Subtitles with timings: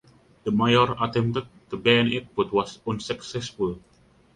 [0.45, 3.79] The mayor attempted to ban it but was unsuccessful.